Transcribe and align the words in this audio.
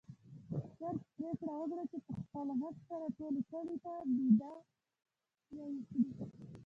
چرګ 0.77 0.99
پرېکړه 1.15 1.53
وکړه 1.57 1.83
چې 1.91 1.97
په 2.05 2.11
خپل 2.21 2.47
غږ 2.59 2.75
سره 2.89 3.05
ټول 3.17 3.35
کلي 3.51 3.75
ته 3.83 3.93
بېده 4.17 4.49
وکړي. 4.55 4.63